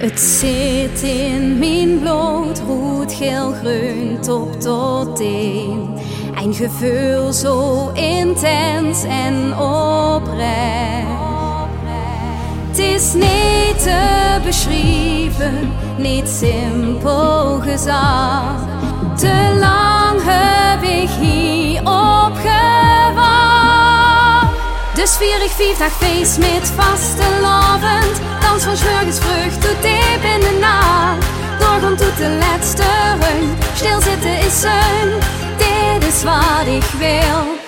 [0.00, 5.94] Het zit in mijn bloed, rood, geel, groen, top tot één.
[6.42, 10.40] Een gevoel zo intens en oprecht.
[12.68, 18.64] Het is niet te beschrijven, niet simpel gezegd.
[19.16, 19.49] Te
[25.00, 28.20] Dus vier ik vier dag feest met vastelavond.
[28.40, 31.26] Dans van vrucht tot diep in de nacht.
[31.58, 32.82] Doorgaan tot de laatste
[33.20, 33.56] reun.
[33.74, 35.10] Stilzitten is zeun,
[35.56, 37.58] dit is wat ik wil.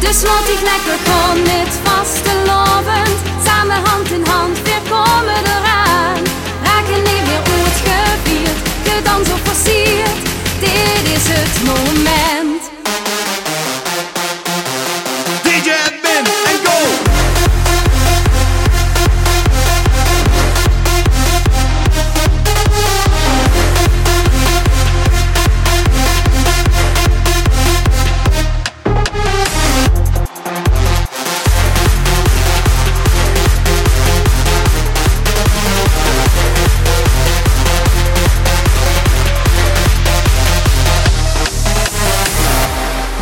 [0.00, 1.93] Dus laat ik lekker gaan met vaste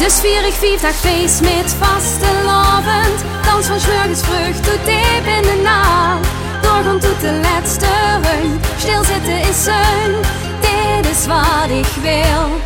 [0.02, 3.24] Dus vier ik vier dag feest met vaste lovend.
[3.44, 6.28] Dans van vrucht tot diep in de nacht.
[6.62, 7.86] Doorgaan tot de laatste
[8.22, 8.60] reun.
[8.78, 10.14] Stilzitten is zeun,
[10.60, 12.60] dit is wat ik wil.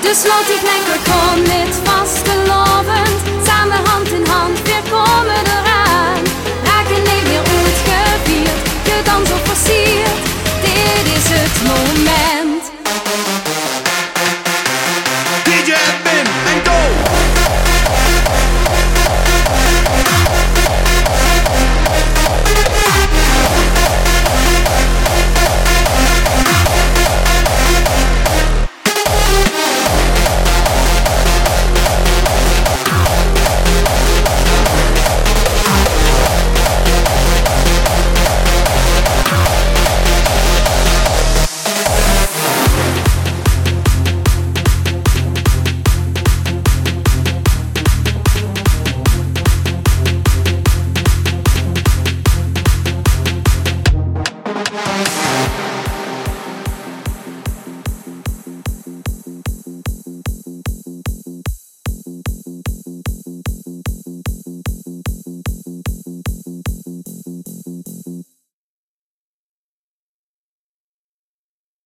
[0.00, 1.63] Dus laat ik lekker gaan